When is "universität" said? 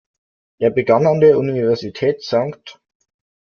1.37-2.23